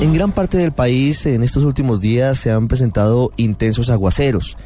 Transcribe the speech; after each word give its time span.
En 0.00 0.12
gran 0.12 0.32
parte 0.32 0.58
del 0.58 0.72
país 0.72 1.24
en 1.24 1.42
estos 1.42 1.62
últimos 1.62 2.00
días 2.00 2.38
se 2.38 2.50
han 2.50 2.68
presentado 2.68 3.32
intensos 3.36 3.90
aguaceros 3.90 4.56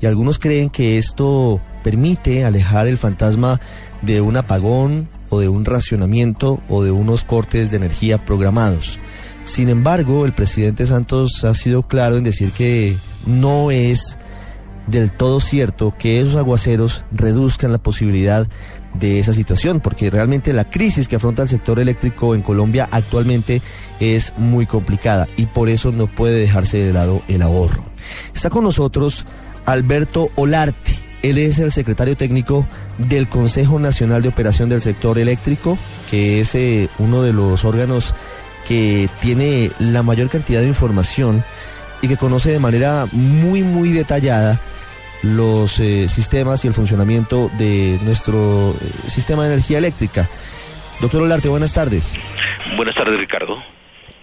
y 0.00 0.06
algunos 0.06 0.38
creen 0.38 0.70
que 0.70 0.96
esto 0.96 1.60
permite 1.82 2.44
alejar 2.44 2.86
el 2.86 2.96
fantasma 2.96 3.60
de 4.02 4.20
un 4.20 4.36
apagón 4.36 5.08
o 5.28 5.40
de 5.40 5.48
un 5.48 5.64
racionamiento 5.64 6.62
o 6.68 6.82
de 6.82 6.92
unos 6.92 7.24
cortes 7.24 7.70
de 7.70 7.76
energía 7.76 8.24
programados. 8.24 8.98
Sin 9.44 9.68
embargo, 9.68 10.24
el 10.24 10.32
presidente 10.32 10.86
Santos 10.86 11.44
ha 11.44 11.54
sido 11.54 11.82
claro 11.82 12.16
en 12.16 12.24
decir 12.24 12.52
que 12.52 12.96
no 13.26 13.70
es 13.70 14.18
del 14.86 15.12
todo 15.12 15.40
cierto 15.40 15.94
que 15.98 16.20
esos 16.20 16.36
aguaceros 16.36 17.04
reduzcan 17.12 17.72
la 17.72 17.78
posibilidad 17.78 18.46
de 18.98 19.18
esa 19.18 19.32
situación, 19.32 19.80
porque 19.80 20.10
realmente 20.10 20.52
la 20.52 20.68
crisis 20.68 21.08
que 21.08 21.16
afronta 21.16 21.42
el 21.42 21.48
sector 21.48 21.78
eléctrico 21.78 22.34
en 22.34 22.42
Colombia 22.42 22.88
actualmente 22.90 23.62
es 24.00 24.32
muy 24.36 24.66
complicada 24.66 25.26
y 25.36 25.46
por 25.46 25.68
eso 25.68 25.92
no 25.92 26.06
puede 26.06 26.40
dejarse 26.40 26.78
de 26.78 26.92
lado 26.92 27.22
el 27.28 27.42
ahorro. 27.42 27.84
Está 28.34 28.50
con 28.50 28.64
nosotros 28.64 29.26
Alberto 29.64 30.30
Olarte. 30.36 30.92
Él 31.22 31.38
es 31.38 31.58
el 31.58 31.72
secretario 31.72 32.16
técnico 32.16 32.66
del 32.98 33.28
Consejo 33.28 33.78
Nacional 33.78 34.22
de 34.22 34.28
Operación 34.28 34.68
del 34.68 34.82
Sector 34.82 35.18
Eléctrico, 35.18 35.76
que 36.10 36.40
es 36.40 36.54
eh, 36.54 36.88
uno 36.98 37.22
de 37.22 37.32
los 37.32 37.64
órganos 37.64 38.14
que 38.68 39.08
tiene 39.20 39.70
la 39.78 40.02
mayor 40.02 40.28
cantidad 40.28 40.60
de 40.60 40.68
información 40.68 41.44
y 42.02 42.08
que 42.08 42.16
conoce 42.16 42.50
de 42.50 42.58
manera 42.58 43.06
muy, 43.12 43.62
muy 43.62 43.92
detallada 43.92 44.60
los 45.34 45.80
eh, 45.80 46.08
sistemas 46.08 46.64
y 46.64 46.68
el 46.68 46.74
funcionamiento 46.74 47.50
de 47.58 47.98
nuestro 48.02 48.70
eh, 48.70 49.08
sistema 49.08 49.44
de 49.44 49.54
energía 49.54 49.78
eléctrica. 49.78 50.28
Doctor 51.00 51.22
Olarte, 51.22 51.48
buenas 51.48 51.74
tardes. 51.74 52.14
Buenas 52.76 52.94
tardes, 52.94 53.18
Ricardo. 53.18 53.58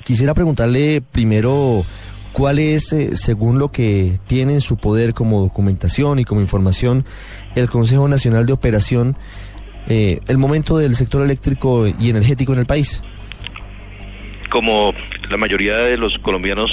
Quisiera 0.03 0.34
preguntarle 0.34 1.02
primero 1.02 1.84
cuál 2.31 2.59
es, 2.59 2.94
eh, 2.94 3.16
según 3.16 3.59
lo 3.59 3.69
que 3.69 4.19
tiene 4.27 4.53
en 4.53 4.61
su 4.61 4.77
poder 4.77 5.14
como 5.14 5.42
documentación 5.42 6.19
y 6.19 6.25
como 6.25 6.42
información, 6.42 7.05
el 7.55 7.70
Consejo 7.70 8.08
Nacional 8.08 8.45
de 8.45 8.53
Operación, 8.53 9.17
el 9.86 10.38
momento 10.38 10.77
del 10.77 10.95
sector 10.95 11.22
eléctrico 11.22 11.88
y 11.88 12.09
energético 12.09 12.53
en 12.53 12.59
el 12.59 12.66
país. 12.66 13.03
Como 14.49 14.94
la 15.30 15.36
mayoría 15.36 15.75
de 15.80 15.97
los 15.97 16.17
colombianos 16.20 16.72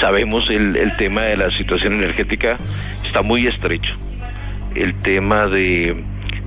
sabemos 0.00 0.48
el, 0.50 0.76
el 0.76 0.96
tema 0.96 1.22
de 1.22 1.36
la 1.36 1.50
situación 1.50 1.94
energética 1.94 2.58
está 3.04 3.22
muy 3.22 3.46
estrecho. 3.46 3.94
El 4.74 4.94
tema 5.02 5.46
de, 5.46 5.96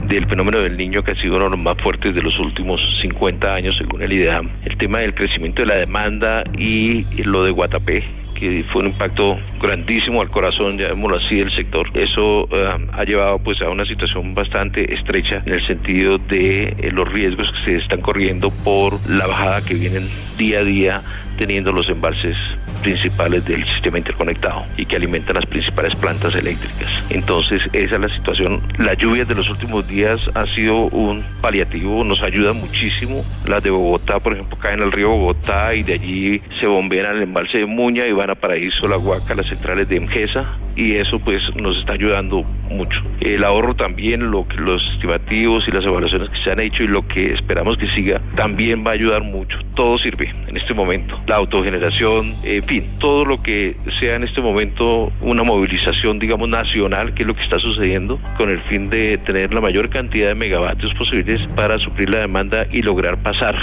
del 0.06 0.28
fenómeno 0.28 0.60
del 0.60 0.78
niño 0.78 1.04
que 1.04 1.12
ha 1.12 1.16
sido 1.16 1.36
uno 1.36 1.46
de 1.46 1.52
los 1.52 1.60
más 1.60 1.78
fuertes 1.78 2.14
de 2.14 2.22
los 2.22 2.38
últimos 2.40 2.82
50 3.02 3.54
años 3.54 3.78
según 3.78 4.02
el 4.02 4.14
IDEAM, 4.14 4.50
el 4.66 4.78
tema 4.78 5.00
del 5.00 5.14
crecimiento 5.14 5.62
de 5.62 5.68
la 5.68 5.76
demanda 5.76 6.44
y 6.58 7.06
lo 7.24 7.44
de 7.44 7.52
Guatapé, 7.52 8.04
que 8.36 8.64
fue 8.72 8.82
un 8.84 8.90
impacto 8.90 9.38
grandísimo 9.60 10.22
al 10.22 10.30
corazón, 10.30 10.78
llamémoslo 10.78 11.18
así, 11.18 11.38
del 11.38 11.52
sector. 11.52 11.90
Eso 11.96 12.48
eh, 12.52 12.88
ha 12.94 13.04
llevado 13.04 13.40
pues 13.40 13.62
a 13.62 13.70
una 13.70 13.86
situación 13.86 14.36
bastante 14.36 14.94
estrecha 14.94 15.42
en 15.46 15.54
el 15.54 15.66
sentido 15.66 16.20
de 16.20 16.76
eh, 16.78 16.92
los 16.92 17.12
riesgos 17.12 17.52
que 17.52 17.72
se 17.72 17.78
están 17.78 18.02
corriendo 18.02 18.52
por 18.64 18.94
la 19.10 19.26
bajada 19.26 19.62
que 19.62 19.74
vienen 19.74 20.08
día 20.38 20.60
a 20.60 20.64
día 20.64 21.02
teniendo 21.38 21.72
los 21.72 21.90
embalses 21.90 22.36
principales 22.82 23.46
del 23.46 23.64
sistema 23.66 23.98
interconectado 23.98 24.64
y 24.78 24.86
que 24.86 24.96
alimentan 24.96 25.36
las 25.36 25.46
principales 25.46 25.96
plantas 25.96 26.36
eléctricas. 26.36 26.90
Entonces, 27.10 27.62
esa 27.74 27.96
es 27.96 28.02
la 28.02 28.10
situación. 28.10 28.62
Las 28.78 28.98
lluvias 28.98 29.28
de 29.28 29.36
los 29.36 29.50
últimos 29.50 29.88
días 29.88 30.20
ha 30.34 30.46
sido 30.48 30.76
un 30.88 31.24
paliativo, 31.42 32.04
nos 32.04 32.22
ayuda 32.22 32.54
muchísimo. 32.54 33.24
Las 33.48 33.64
de 33.64 33.70
Bogotá, 33.70 34.20
por 34.20 34.34
ejemplo, 34.34 34.58
caen 34.58 34.82
al 34.82 34.92
río 34.92 35.10
Bogotá 35.10 35.74
y 35.74 35.84
de 35.84 35.94
allí 35.94 36.42
se 36.60 36.68
bombean 36.68 37.06
al 37.08 37.22
embalse 37.22 37.60
de 37.60 37.66
Muña 37.66 38.06
y 38.06 38.12
van 38.12 38.30
a 38.30 38.36
Paraíso, 38.36 38.88
La 38.88 38.98
Huaca, 38.98 39.36
las 39.36 39.48
centrales 39.48 39.88
de 39.90 39.98
Emgesa 39.98 40.58
y 40.78 40.96
eso 40.96 41.20
pues 41.20 41.42
nos 41.56 41.78
está 41.78 41.94
ayudando 41.94 42.44
mucho. 42.70 43.02
El 43.20 43.44
ahorro 43.44 43.76
también, 43.76 44.32
lo 44.32 44.46
los 44.58 44.84
estimativos 44.94 45.68
y 45.68 45.72
las 45.72 45.84
evaluaciones 45.84 46.30
que 46.30 46.38
se 46.44 46.52
han 46.52 46.60
hecho 46.60 46.84
y 46.84 46.88
lo 46.88 47.06
que 47.08 47.34
esperamos 47.34 47.78
que 47.78 47.88
siga 47.90 48.22
también 48.36 48.86
va 48.86 48.92
a 48.92 48.94
ayudar 48.94 49.24
mucho. 49.24 49.58
Todo 49.76 49.98
sirve 49.98 50.34
en 50.48 50.56
este 50.56 50.74
momento. 50.74 51.20
La 51.28 51.36
autogeneración, 51.36 52.34
en 52.44 52.64
fin, 52.64 52.86
todo 53.00 53.26
lo 53.26 53.42
que 53.42 53.76
sea 54.00 54.16
en 54.16 54.24
este 54.24 54.42
momento 54.42 55.12
una 55.22 55.44
movilización, 55.44 56.20
digamos, 56.20 56.48
nacional, 56.48 57.14
que 57.14 57.24
es 57.24 57.28
lo 57.28 57.36
que 57.36 57.44
está 57.44 57.60
sucediendo, 57.60 58.20
con 58.38 58.50
el 58.50 58.62
fin 58.64 58.90
de 58.90 59.18
tener 59.18 59.54
la 59.54 59.62
mayor 59.62 59.90
cantidad 59.90 60.28
de 60.28 60.36
megavatios 60.36 60.94
posibles 60.94 61.42
para 61.56 61.80
suplir 61.80 62.10
la 62.10 62.20
demanda 62.20 62.68
y 62.72 62.84
lograr 62.84 63.18
pasar. 63.18 63.56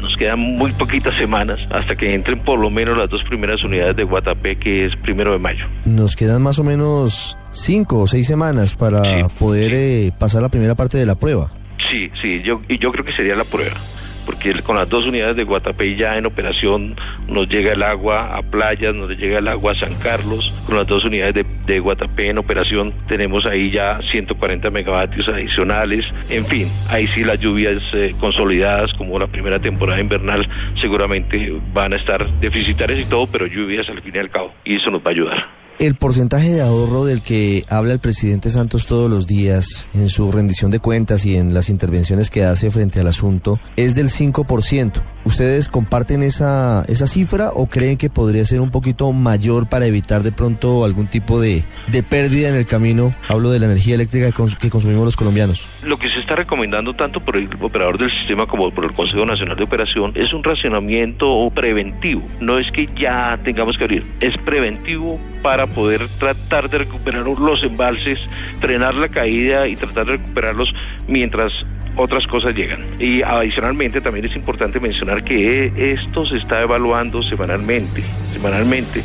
Nos 0.00 0.16
quedan 0.16 0.40
muy 0.40 0.72
poquitas 0.72 1.14
semanas 1.16 1.60
hasta 1.70 1.94
que 1.94 2.14
entren 2.14 2.38
por 2.38 2.58
lo 2.58 2.70
menos 2.70 2.96
las 2.96 3.10
dos 3.10 3.22
primeras 3.24 3.62
unidades 3.62 3.96
de 3.96 4.04
Guatapé, 4.04 4.56
que 4.56 4.86
es 4.86 4.96
primero 4.96 5.32
de 5.32 5.38
mayo. 5.38 5.66
Nos 5.84 6.16
quedan 6.16 6.42
más 6.42 6.58
o 6.58 6.64
menos 6.64 7.36
cinco 7.50 8.00
o 8.00 8.06
seis 8.06 8.26
semanas 8.26 8.74
para 8.74 9.28
poder 9.28 9.72
eh, 9.74 10.12
pasar 10.18 10.42
la 10.42 10.48
primera 10.48 10.74
parte 10.74 10.98
de 10.98 11.06
la 11.06 11.14
prueba. 11.14 11.52
Sí, 11.90 12.10
sí, 12.20 12.42
yo, 12.42 12.60
y 12.68 12.78
yo 12.78 12.92
creo 12.92 13.04
que 13.04 13.12
sería 13.12 13.36
la 13.36 13.44
prueba 13.44 13.76
porque 14.26 14.54
con 14.62 14.76
las 14.76 14.88
dos 14.88 15.06
unidades 15.06 15.36
de 15.36 15.44
Guatapé 15.44 15.96
ya 15.96 16.16
en 16.16 16.26
operación 16.26 16.96
nos 17.28 17.48
llega 17.48 17.72
el 17.72 17.82
agua 17.82 18.36
a 18.36 18.42
playas, 18.42 18.94
nos 18.94 19.10
llega 19.10 19.38
el 19.38 19.48
agua 19.48 19.72
a 19.72 19.74
San 19.74 19.94
Carlos, 19.96 20.52
con 20.66 20.76
las 20.76 20.86
dos 20.86 21.04
unidades 21.04 21.34
de, 21.34 21.46
de 21.66 21.80
Guatapé 21.80 22.28
en 22.28 22.38
operación 22.38 22.92
tenemos 23.08 23.46
ahí 23.46 23.70
ya 23.70 24.00
140 24.02 24.70
megavatios 24.70 25.28
adicionales, 25.28 26.06
en 26.28 26.46
fin, 26.46 26.68
ahí 26.88 27.06
sí 27.08 27.24
las 27.24 27.40
lluvias 27.40 27.82
eh, 27.92 28.14
consolidadas 28.20 28.92
como 28.94 29.18
la 29.18 29.26
primera 29.26 29.58
temporada 29.58 30.00
invernal 30.00 30.48
seguramente 30.80 31.52
van 31.72 31.92
a 31.92 31.96
estar 31.96 32.28
deficitarias 32.40 33.00
y 33.00 33.04
todo, 33.04 33.26
pero 33.26 33.46
lluvias 33.46 33.88
al 33.88 34.00
fin 34.02 34.16
y 34.16 34.18
al 34.18 34.30
cabo, 34.30 34.52
y 34.64 34.76
eso 34.76 34.90
nos 34.90 35.00
va 35.00 35.08
a 35.08 35.10
ayudar. 35.10 35.59
El 35.80 35.94
porcentaje 35.94 36.50
de 36.50 36.60
ahorro 36.60 37.06
del 37.06 37.22
que 37.22 37.64
habla 37.70 37.94
el 37.94 38.00
presidente 38.00 38.50
Santos 38.50 38.84
todos 38.84 39.10
los 39.10 39.26
días 39.26 39.88
en 39.94 40.10
su 40.10 40.30
rendición 40.30 40.70
de 40.70 40.78
cuentas 40.78 41.24
y 41.24 41.38
en 41.38 41.54
las 41.54 41.70
intervenciones 41.70 42.28
que 42.28 42.44
hace 42.44 42.70
frente 42.70 43.00
al 43.00 43.06
asunto 43.06 43.58
es 43.76 43.94
del 43.94 44.10
5%. 44.10 45.02
¿Ustedes 45.24 45.68
comparten 45.70 46.22
esa, 46.22 46.82
esa 46.86 47.06
cifra 47.06 47.50
o 47.54 47.66
creen 47.66 47.96
que 47.96 48.10
podría 48.10 48.44
ser 48.44 48.60
un 48.60 48.70
poquito 48.70 49.10
mayor 49.12 49.70
para 49.70 49.86
evitar 49.86 50.22
de 50.22 50.32
pronto 50.32 50.84
algún 50.84 51.08
tipo 51.08 51.40
de, 51.40 51.64
de 51.88 52.02
pérdida 52.02 52.50
en 52.50 52.56
el 52.56 52.66
camino? 52.66 53.14
Hablo 53.28 53.50
de 53.50 53.58
la 53.58 53.66
energía 53.66 53.94
eléctrica 53.94 54.32
que 54.58 54.70
consumimos 54.70 55.04
los 55.04 55.16
colombianos. 55.16 55.66
Lo 55.84 55.98
que 55.98 56.10
se 56.10 56.20
está 56.20 56.36
recomendando 56.36 56.94
tanto 56.94 57.20
por 57.20 57.36
el 57.36 57.48
operador 57.60 57.96
del 57.96 58.10
sistema 58.10 58.46
como 58.46 58.70
por 58.70 58.84
el 58.84 58.92
Consejo 58.92 59.24
Nacional 59.24 59.56
de 59.56 59.64
Operación 59.64 60.12
es 60.14 60.32
un 60.34 60.44
racionamiento 60.44 61.50
preventivo. 61.54 62.22
No 62.40 62.58
es 62.58 62.70
que 62.70 62.88
ya 62.98 63.38
tengamos 63.44 63.78
que 63.78 63.84
abrir, 63.84 64.06
es 64.20 64.36
preventivo 64.38 65.18
para 65.42 65.69
poder 65.70 66.06
tratar 66.18 66.68
de 66.68 66.78
recuperar 66.78 67.26
los 67.26 67.62
embalses, 67.62 68.18
frenar 68.60 68.94
la 68.94 69.08
caída 69.08 69.66
y 69.66 69.76
tratar 69.76 70.06
de 70.06 70.12
recuperarlos 70.12 70.74
mientras 71.06 71.52
otras 71.96 72.26
cosas 72.26 72.54
llegan. 72.54 72.84
Y 72.98 73.22
adicionalmente 73.22 74.00
también 74.00 74.26
es 74.26 74.36
importante 74.36 74.80
mencionar 74.80 75.24
que 75.24 75.72
esto 75.76 76.26
se 76.26 76.36
está 76.36 76.62
evaluando 76.62 77.22
semanalmente, 77.22 78.02
semanalmente. 78.32 79.02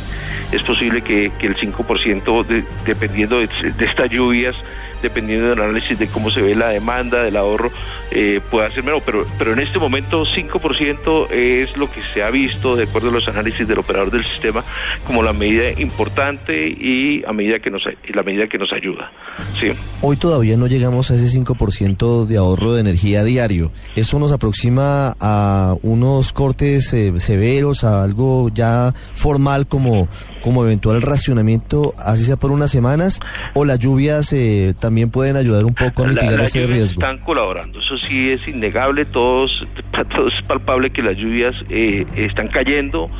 Es 0.52 0.62
posible 0.62 1.02
que, 1.02 1.26
el 1.40 1.56
5%, 1.56 2.64
dependiendo 2.84 3.40
de, 3.40 3.48
de 3.76 3.84
estas 3.84 4.10
lluvias, 4.10 4.54
dependiendo 5.02 5.48
del 5.48 5.60
análisis 5.60 5.98
de 5.98 6.08
cómo 6.08 6.30
se 6.30 6.42
ve 6.42 6.54
la 6.54 6.68
demanda, 6.68 7.22
del 7.22 7.36
ahorro, 7.36 7.70
eh, 8.10 8.40
pueda 8.50 8.70
ser 8.70 8.84
menos, 8.84 9.02
pero, 9.04 9.26
pero 9.38 9.52
en 9.52 9.58
este 9.58 9.78
momento 9.78 10.24
5% 10.24 11.30
es 11.30 11.76
lo 11.76 11.90
que 11.90 12.00
se 12.14 12.22
ha 12.22 12.30
visto, 12.30 12.76
de 12.76 12.84
acuerdo 12.84 13.08
a 13.08 13.12
los 13.12 13.28
análisis 13.28 13.66
del 13.66 13.78
operador 13.78 14.10
del 14.10 14.24
sistema, 14.24 14.64
como 15.06 15.22
la 15.22 15.32
medida 15.32 15.70
importante 15.80 16.66
y 16.68 17.24
a 17.26 17.32
medida 17.32 17.58
que 17.58 17.70
nos, 17.70 17.84
la 17.84 18.22
medida 18.22 18.48
que 18.48 18.58
nos 18.58 18.72
ayuda. 18.72 19.12
Sí. 19.58 19.72
Hoy 20.02 20.16
todavía 20.16 20.56
no 20.56 20.66
llegamos 20.66 21.10
a 21.10 21.14
ese 21.14 21.38
5% 21.38 22.26
de 22.26 22.36
ahorro 22.36 22.74
de 22.74 22.80
energía 22.80 23.24
diario. 23.24 23.72
Eso 23.94 24.18
nos 24.18 24.32
aproxima 24.32 25.16
a 25.20 25.76
unos 25.82 26.32
cortes 26.32 26.92
eh, 26.92 27.12
severos, 27.18 27.84
a 27.84 28.02
algo 28.02 28.48
ya 28.50 28.94
formal 29.14 29.66
como, 29.66 30.08
como 30.42 30.64
eventual 30.64 31.02
racionamiento, 31.02 31.94
así 31.98 32.24
sea 32.24 32.36
por 32.36 32.50
unas 32.50 32.70
semanas, 32.70 33.20
o 33.54 33.64
las 33.64 33.78
lluvias 33.78 34.32
eh, 34.32 34.74
también 34.86 35.10
pueden 35.10 35.34
ayudar 35.34 35.64
un 35.64 35.74
poco 35.74 36.04
a 36.04 36.06
mitigar 36.06 36.40
ese 36.40 36.64
riesgo. 36.64 37.00
Están 37.00 37.18
colaborando, 37.18 37.80
eso 37.80 37.98
sí 37.98 38.30
es 38.30 38.46
innegable, 38.46 39.04
todos, 39.04 39.66
todos 40.14 40.32
es 40.32 40.42
palpable 40.42 40.90
que 40.90 41.02
las 41.02 41.16
lluvias 41.16 41.56
eh, 41.68 42.06
están 42.14 42.46
cayendo 42.46 43.10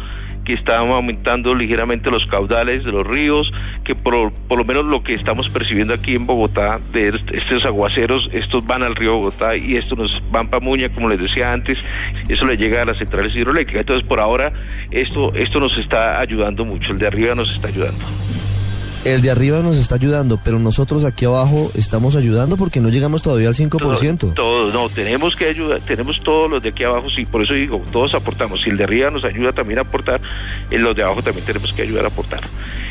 que 0.45 0.53
están 0.53 0.89
aumentando 0.91 1.57
ligeramente 1.57 2.09
los 2.09 2.25
caudales 2.29 2.85
de 2.85 2.93
los 2.93 3.05
ríos, 3.05 3.53
que 3.83 3.97
por, 3.97 4.33
por, 4.33 4.59
lo 4.59 4.65
menos 4.65 4.85
lo 4.85 5.03
que 5.03 5.15
estamos 5.15 5.49
percibiendo 5.49 5.93
aquí 5.93 6.15
en 6.15 6.25
Bogotá, 6.25 6.79
de 6.93 7.21
estos 7.33 7.65
aguaceros, 7.65 8.31
estos 8.33 8.65
van 8.65 8.85
al 8.85 8.95
río 8.95 9.15
Bogotá 9.15 9.57
y 9.57 9.75
estos 9.75 9.99
nos 9.99 10.23
van 10.31 10.49
para 10.49 10.65
Muña, 10.65 10.89
como 10.89 11.09
les 11.09 11.19
decía 11.19 11.53
antes, 11.53 11.77
eso 12.29 12.47
le 12.47 12.57
llega 12.57 12.83
a 12.83 12.85
las 12.85 12.97
centrales 12.99 13.35
hidroeléctricas. 13.35 13.81
Entonces, 13.81 14.07
por 14.07 14.21
ahora, 14.21 14.53
esto, 14.93 15.35
esto 15.35 15.59
nos 15.59 15.77
está 15.79 16.21
ayudando 16.21 16.65
mucho, 16.65 16.93
el 16.93 16.99
de 16.99 17.09
arriba 17.09 17.35
nos 17.35 17.53
está 17.53 17.67
ayudando. 17.67 18.05
El 19.06 19.23
de 19.23 19.31
arriba 19.31 19.61
nos 19.61 19.76
está 19.79 19.94
ayudando, 19.94 20.38
pero 20.43 20.58
nosotros 20.58 21.05
aquí 21.05 21.25
abajo 21.25 21.70
estamos 21.75 22.17
ayudando 22.17 22.56
porque 22.56 22.81
no 22.81 22.88
llegamos 22.88 23.23
todavía 23.23 23.49
al 23.49 23.55
5%. 23.55 24.35
Todos, 24.35 24.75
no, 24.75 24.88
tenemos 24.88 25.37
que 25.37 25.47
ayudar, 25.47 25.81
tenemos 25.81 26.20
todos 26.23 26.50
los 26.50 26.62
de 26.62 26.70
aquí 26.70 26.82
abajo, 26.82 27.08
sí, 27.08 27.25
por 27.25 27.43
eso 27.43 27.55
digo, 27.55 27.82
todos 27.93 28.14
aportamos. 28.14 28.62
Si 28.62 28.70
el 28.70 28.76
de 28.76 28.85
arriba 28.85 29.11
nos 29.11 29.25
ayuda 29.25 29.53
también 29.53 29.79
a 29.79 29.82
aportar, 29.82 30.20
en 30.70 30.82
los 30.82 30.97
de 30.97 31.05
abajo 31.05 31.23
también 31.23 31.47
tenemos 31.47 31.73
que 31.73 31.82
ayudar 31.82 32.05
a 32.05 32.08
aportar. 32.08 32.41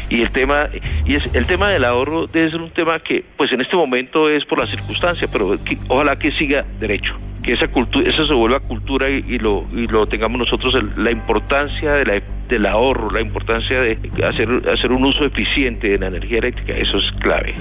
Y 0.09 0.21
el 0.21 0.31
tema, 0.31 0.69
y 1.05 1.15
es, 1.15 1.29
el 1.33 1.45
tema 1.45 1.69
del 1.69 1.83
ahorro 1.83 2.27
debe 2.27 2.49
ser 2.49 2.61
un 2.61 2.71
tema 2.71 2.99
que, 2.99 3.25
pues 3.35 3.51
en 3.51 3.59
este 3.61 3.75
momento 3.75 4.29
es 4.29 4.45
por 4.45 4.59
la 4.59 4.67
circunstancia, 4.67 5.27
pero 5.29 5.57
ojalá 5.89 6.17
que 6.17 6.31
siga 6.31 6.65
derecho 6.79 7.15
que 7.43 7.53
esa 7.53 7.67
cultura, 7.67 8.09
eso 8.09 8.25
se 8.25 8.33
vuelva 8.33 8.59
cultura 8.59 9.07
y, 9.07 9.37
lo, 9.37 9.65
y 9.71 9.85
lo 9.85 10.07
tengamos 10.07 10.39
nosotros, 10.39 10.75
la 10.97 11.11
importancia 11.11 11.91
de 11.91 12.05
la, 12.05 12.15
del 12.49 12.65
ahorro, 12.65 13.11
la 13.11 13.21
importancia 13.21 13.81
de 13.81 13.97
hacer, 14.27 14.49
hacer 14.71 14.91
un 14.91 15.05
uso 15.05 15.25
eficiente 15.25 15.89
de 15.89 15.97
la 15.97 16.07
energía 16.07 16.39
eléctrica, 16.39 16.73
eso 16.73 16.97
es 16.97 17.11
clave. 17.19 17.55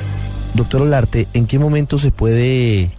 Doctor 0.54 0.82
Olarte, 0.82 1.26
¿en 1.34 1.46
qué 1.46 1.58
momento 1.58 1.98
se 1.98 2.10
puede 2.10 2.90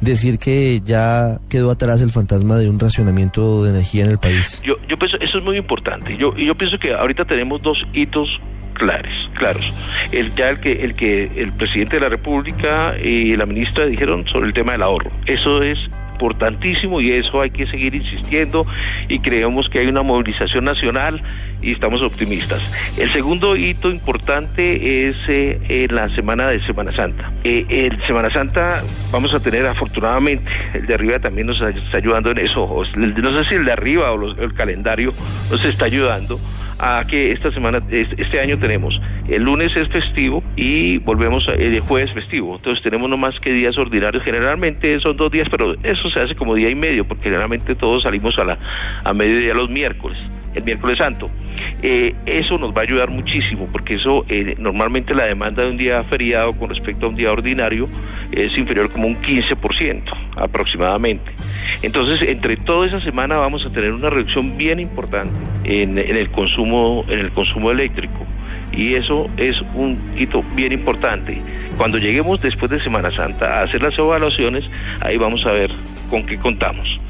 decir 0.00 0.38
que 0.38 0.80
ya 0.84 1.38
quedó 1.48 1.70
atrás 1.70 2.02
el 2.02 2.10
fantasma 2.10 2.56
de 2.56 2.68
un 2.68 2.78
racionamiento 2.78 3.64
de 3.64 3.70
energía 3.70 4.04
en 4.04 4.10
el 4.10 4.18
país? 4.18 4.62
Yo, 4.64 4.76
yo 4.88 4.98
pienso, 4.98 5.16
eso 5.20 5.38
es 5.38 5.44
muy 5.44 5.56
importante. 5.56 6.16
Yo, 6.16 6.34
yo 6.36 6.54
pienso 6.54 6.78
que 6.78 6.92
ahorita 6.94 7.24
tenemos 7.24 7.62
dos 7.62 7.86
hitos 7.92 8.28
claros, 8.74 9.30
claros. 9.34 9.72
El, 10.12 10.34
ya 10.34 10.50
el 10.50 10.60
que, 10.60 10.84
el 10.84 10.94
que 10.94 11.30
el 11.36 11.52
presidente 11.52 11.96
de 11.96 12.02
la 12.02 12.08
República 12.08 12.94
y 13.02 13.36
la 13.36 13.46
ministra 13.46 13.86
dijeron 13.86 14.26
sobre 14.28 14.48
el 14.48 14.54
tema 14.54 14.72
del 14.72 14.82
ahorro. 14.82 15.10
Eso 15.26 15.62
es 15.62 15.78
importantísimo 16.16 17.00
y 17.02 17.12
eso 17.12 17.42
hay 17.42 17.50
que 17.50 17.66
seguir 17.66 17.94
insistiendo 17.94 18.66
y 19.08 19.18
creemos 19.18 19.68
que 19.68 19.80
hay 19.80 19.86
una 19.86 20.02
movilización 20.02 20.64
nacional 20.64 21.20
y 21.60 21.72
estamos 21.72 22.00
optimistas. 22.00 22.60
El 22.98 23.12
segundo 23.12 23.54
hito 23.56 23.90
importante 23.90 25.08
es 25.08 25.16
eh, 25.28 25.58
en 25.68 25.94
la 25.94 26.08
semana 26.14 26.48
de 26.48 26.64
Semana 26.64 26.92
Santa. 26.92 27.30
Eh, 27.44 27.66
en 27.68 28.00
Semana 28.06 28.30
Santa 28.30 28.82
vamos 29.12 29.34
a 29.34 29.40
tener 29.40 29.66
afortunadamente, 29.66 30.50
el 30.72 30.86
de 30.86 30.94
arriba 30.94 31.18
también 31.18 31.46
nos 31.48 31.60
está 31.60 31.98
ayudando 31.98 32.30
en 32.30 32.38
eso, 32.38 32.66
no 32.96 33.42
sé 33.42 33.48
si 33.48 33.54
el 33.56 33.64
de 33.66 33.72
arriba 33.72 34.12
o 34.12 34.42
el 34.42 34.54
calendario 34.54 35.12
nos 35.50 35.64
está 35.64 35.84
ayudando 35.84 36.40
a 36.78 37.04
que 37.06 37.32
esta 37.32 37.52
semana, 37.52 37.82
este 37.90 38.40
año 38.40 38.58
tenemos, 38.58 39.00
el 39.28 39.42
lunes 39.42 39.76
es 39.76 39.88
festivo 39.88 40.42
y 40.56 40.98
volvemos 40.98 41.48
el 41.48 41.80
jueves 41.80 42.12
festivo, 42.12 42.56
entonces 42.56 42.82
tenemos 42.82 43.08
no 43.08 43.16
más 43.16 43.40
que 43.40 43.52
días 43.52 43.76
ordinarios, 43.78 44.22
generalmente 44.22 44.98
son 45.00 45.16
dos 45.16 45.30
días, 45.30 45.48
pero 45.50 45.74
eso 45.82 46.10
se 46.10 46.20
hace 46.20 46.34
como 46.34 46.54
día 46.54 46.70
y 46.70 46.74
medio, 46.74 47.06
porque 47.06 47.24
generalmente 47.24 47.74
todos 47.74 48.02
salimos 48.02 48.38
a, 48.38 48.44
la, 48.44 48.58
a 49.04 49.12
mediodía 49.12 49.54
los 49.54 49.70
miércoles, 49.70 50.18
el 50.54 50.64
miércoles 50.64 50.98
santo. 50.98 51.30
Eh, 51.82 52.14
eso 52.26 52.58
nos 52.58 52.72
va 52.72 52.80
a 52.80 52.84
ayudar 52.84 53.10
muchísimo 53.10 53.68
porque 53.72 53.94
eso 53.94 54.26
eh, 54.28 54.56
normalmente 54.58 55.14
la 55.14 55.24
demanda 55.24 55.64
de 55.64 55.70
un 55.70 55.76
día 55.76 56.04
feriado 56.04 56.52
con 56.54 56.68
respecto 56.68 57.06
a 57.06 57.08
un 57.08 57.16
día 57.16 57.32
ordinario 57.32 57.88
es 58.32 58.56
inferior 58.58 58.90
como 58.90 59.06
un 59.06 59.16
15% 59.22 60.25
aproximadamente. 60.36 61.32
Entonces, 61.82 62.22
entre 62.28 62.56
toda 62.56 62.86
esa 62.86 63.00
semana 63.00 63.36
vamos 63.36 63.64
a 63.66 63.70
tener 63.70 63.92
una 63.92 64.10
reducción 64.10 64.56
bien 64.56 64.80
importante 64.80 65.34
en, 65.64 65.98
el 65.98 66.30
consumo 66.30 67.04
en 67.08 67.18
el 67.18 67.32
consumo 67.32 67.70
eléctrico 67.70 68.26
y 68.72 68.94
eso 68.94 69.28
es 69.36 69.60
un 69.74 69.98
hito 70.16 70.44
bien 70.54 70.72
importante. 70.72 71.40
Cuando 71.76 71.98
lleguemos 71.98 72.40
después 72.40 72.70
de 72.70 72.80
Semana 72.80 73.10
Santa 73.10 73.60
a 73.60 73.62
hacer 73.62 73.82
las 73.82 73.98
evaluaciones, 73.98 74.64
ahí 75.00 75.16
vamos 75.16 75.44
a 75.46 75.52
ver 75.52 75.70
con 76.10 76.24
qué 76.26 76.38
contamos 76.38 77.00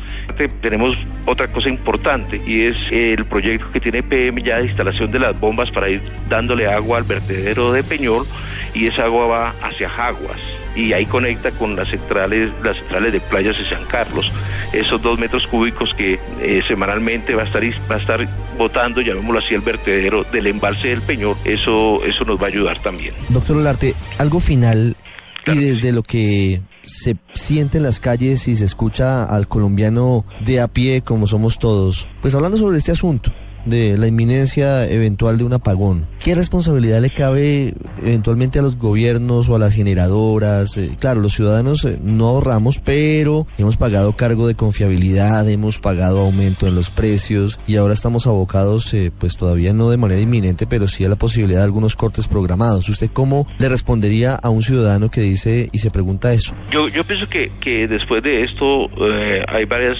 tenemos 0.60 0.96
otra 1.24 1.48
cosa 1.48 1.68
importante 1.68 2.40
y 2.46 2.62
es 2.62 2.76
el 2.90 3.24
proyecto 3.24 3.70
que 3.72 3.80
tiene 3.80 4.02
PM 4.02 4.42
ya 4.42 4.58
de 4.58 4.66
instalación 4.66 5.10
de 5.10 5.18
las 5.18 5.38
bombas 5.38 5.70
para 5.70 5.88
ir 5.88 6.02
dándole 6.28 6.66
agua 6.66 6.98
al 6.98 7.04
vertedero 7.04 7.72
de 7.72 7.82
Peñol 7.82 8.26
y 8.74 8.86
esa 8.86 9.04
agua 9.04 9.26
va 9.26 9.54
hacia 9.62 9.88
Jaguas 9.88 10.38
y 10.76 10.92
ahí 10.92 11.06
conecta 11.06 11.50
con 11.52 11.74
las 11.74 11.88
centrales, 11.88 12.50
las 12.62 12.76
centrales 12.76 13.12
de 13.12 13.20
playas 13.20 13.56
de 13.58 13.68
San 13.68 13.84
Carlos. 13.86 14.30
Esos 14.72 15.00
dos 15.02 15.18
metros 15.18 15.46
cúbicos 15.46 15.92
que 15.94 16.20
eh, 16.40 16.62
semanalmente 16.68 17.34
va 17.34 17.42
a 17.42 17.46
estar 17.46 17.62
va 17.90 17.96
a 17.96 17.98
estar 17.98 18.28
botando, 18.58 19.00
llamémoslo 19.00 19.38
así, 19.38 19.54
el 19.54 19.62
vertedero 19.62 20.24
del 20.24 20.46
embalse 20.46 20.88
del 20.88 21.00
Peñol, 21.00 21.36
eso, 21.44 22.04
eso 22.04 22.24
nos 22.24 22.40
va 22.40 22.44
a 22.44 22.48
ayudar 22.48 22.78
también. 22.80 23.14
Doctor 23.30 23.56
Olarte, 23.56 23.94
algo 24.18 24.40
final 24.40 24.96
y 25.46 25.58
desde 25.58 25.92
lo 25.92 26.02
que 26.02 26.60
se 26.82 27.16
siente 27.32 27.78
en 27.78 27.84
las 27.84 28.00
calles 28.00 28.48
y 28.48 28.56
se 28.56 28.64
escucha 28.64 29.24
al 29.24 29.48
colombiano 29.48 30.24
de 30.44 30.60
a 30.60 30.68
pie 30.68 31.02
como 31.02 31.26
somos 31.26 31.58
todos, 31.58 32.08
pues 32.20 32.34
hablando 32.34 32.56
sobre 32.56 32.78
este 32.78 32.92
asunto 32.92 33.32
de 33.64 33.96
la 33.98 34.06
inminencia 34.06 34.88
eventual 34.88 35.38
de 35.38 35.44
un 35.44 35.52
apagón, 35.52 36.06
¿qué 36.22 36.34
responsabilidad 36.34 37.00
le 37.00 37.10
cabe 37.10 37.74
eventualmente 38.02 38.58
a 38.58 38.62
los 38.62 38.76
gobiernos 38.76 39.48
o 39.48 39.56
a 39.56 39.58
las 39.58 39.74
generadoras? 39.74 40.76
Eh, 40.76 40.96
claro, 40.98 41.20
los 41.20 41.34
ciudadanos 41.34 41.84
eh, 41.84 41.98
no 42.02 42.28
ahorramos, 42.28 42.78
pero 42.78 43.46
hemos 43.58 43.76
pagado 43.76 44.16
cargo 44.16 44.46
de 44.46 44.54
confiabilidad, 44.54 45.48
hemos 45.48 45.78
pagado 45.78 46.20
aumento 46.20 46.66
en 46.66 46.74
los 46.74 46.90
precios 46.90 47.60
y 47.66 47.76
ahora 47.76 47.94
estamos 47.94 48.26
abocados, 48.26 48.92
eh, 48.94 49.10
pues 49.16 49.36
todavía 49.36 49.72
no 49.72 49.90
de 49.90 49.96
manera 49.96 50.20
inminente, 50.20 50.66
pero 50.66 50.88
sí 50.88 51.04
a 51.04 51.08
la 51.08 51.16
posibilidad 51.16 51.60
de 51.60 51.64
algunos 51.64 51.96
cortes 51.96 52.28
programados. 52.28 52.88
¿Usted 52.88 53.10
cómo 53.12 53.46
le 53.58 53.68
respondería 53.68 54.34
a 54.34 54.50
un 54.50 54.62
ciudadano 54.62 55.10
que 55.10 55.20
dice 55.20 55.68
y 55.72 55.78
se 55.78 55.90
pregunta 55.90 56.32
eso? 56.32 56.54
Yo, 56.70 56.88
yo 56.88 57.04
pienso 57.04 57.28
que, 57.28 57.50
que 57.60 57.88
después 57.88 58.22
de 58.22 58.42
esto 58.42 58.88
hay 59.48 59.64
varias, 59.64 59.96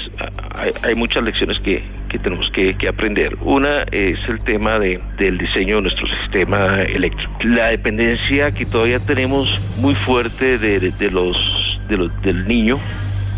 hay 0.83 0.95
muchas 0.95 1.23
lecciones 1.23 1.59
que, 1.61 1.83
que 2.17 2.25
tenemos 2.25 2.51
que, 2.51 2.89
aprender. 2.89 3.37
Una 3.41 3.83
es 3.93 4.19
el 4.29 4.41
tema 4.41 4.79
de, 4.79 5.01
del 5.19 5.39
diseño 5.39 5.77
de 5.77 5.83
nuestro 5.83 6.07
sistema 6.23 6.83
eléctrico. 6.83 7.33
La 7.43 7.69
dependencia 7.69 8.51
que 8.53 8.65
todavía 8.65 8.99
tenemos 9.01 9.61
muy 9.79 9.95
fuerte 9.95 10.59
de, 10.59 10.79
de 10.79 11.11
los, 11.11 11.81
de 11.89 11.97
los 11.97 12.23
del 12.23 12.47
niño 12.47 12.79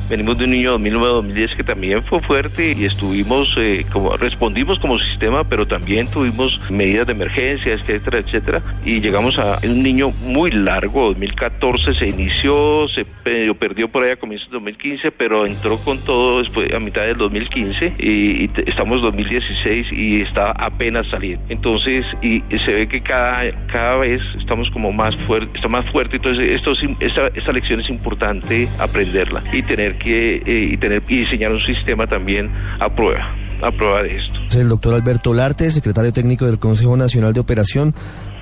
Venimos 0.08 0.38
de 0.38 0.44
un 0.44 0.52
niño 0.52 0.78
2009-2010 0.78 1.56
que 1.56 1.64
también 1.64 2.02
fue 2.02 2.20
fuerte 2.22 2.74
y 2.76 2.84
estuvimos, 2.86 3.54
eh, 3.58 3.84
como 3.92 4.16
respondimos 4.16 4.78
como 4.78 4.98
sistema, 4.98 5.44
pero 5.44 5.66
también 5.66 6.08
tuvimos 6.08 6.58
medidas 6.70 7.06
de 7.06 7.12
emergencia, 7.12 7.74
etcétera, 7.74 8.18
etcétera. 8.18 8.62
Y 8.86 9.00
llegamos 9.00 9.38
a 9.38 9.58
un 9.62 9.82
niño 9.82 10.10
muy 10.22 10.50
largo, 10.50 11.08
2014 11.08 11.94
se 11.94 12.08
inició, 12.08 12.88
se 12.88 13.04
perdió 13.04 13.88
por 13.88 14.02
ahí 14.02 14.12
a 14.12 14.16
comienzos 14.16 14.48
de 14.48 14.54
2015, 14.54 15.10
pero 15.12 15.46
entró 15.46 15.76
con 15.78 15.98
todo 15.98 16.38
después 16.38 16.72
a 16.72 16.80
mitad 16.80 17.02
del 17.02 17.18
2015 17.18 17.94
y, 17.98 18.44
y 18.44 18.50
estamos 18.66 19.02
2016 19.02 19.92
y 19.92 20.22
está 20.22 20.52
apenas 20.52 21.06
saliendo. 21.08 21.44
Entonces, 21.50 22.06
y, 22.22 22.42
se 22.64 22.72
ve 22.72 22.88
que 22.88 23.02
cada, 23.02 23.52
cada 23.66 23.96
vez 23.96 24.22
estamos 24.38 24.70
como 24.70 24.90
más 24.90 25.14
fuerte, 25.26 25.50
está 25.54 25.68
más 25.68 25.84
fuerte, 25.90 26.16
entonces 26.16 26.62
esta, 27.00 27.28
esta 27.34 27.52
lección 27.52 27.80
es 27.80 27.90
importante 27.90 28.68
aprenderla 28.78 29.42
y 29.52 29.62
tener 29.62 29.97
que 29.98 30.42
eh, 30.44 30.68
y 30.72 30.76
tener 30.76 31.02
y 31.08 31.20
diseñar 31.20 31.52
un 31.52 31.60
sistema 31.60 32.06
también 32.06 32.50
a 32.80 32.88
prueba 32.88 33.34
a 33.62 33.72
prueba 33.72 34.02
de 34.02 34.16
esto. 34.16 34.40
Es 34.46 34.54
el 34.54 34.68
doctor 34.68 34.94
Alberto 34.94 35.34
Larte, 35.34 35.70
secretario 35.70 36.12
técnico 36.12 36.46
del 36.46 36.58
Consejo 36.58 36.96
Nacional 36.96 37.32
de 37.32 37.40
Operación. 37.40 37.94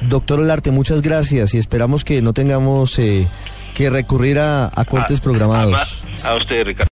Doctor 0.02 0.40
Larte, 0.40 0.70
muchas 0.70 1.02
gracias 1.02 1.54
y 1.54 1.58
esperamos 1.58 2.04
que 2.04 2.20
no 2.20 2.34
tengamos 2.34 2.98
eh, 2.98 3.26
que 3.74 3.90
recurrir 3.90 4.38
a, 4.38 4.70
cortes 4.88 5.20
programados. 5.20 6.02
a 6.24 6.34
usted, 6.34 6.64
Ricardo. 6.66 6.84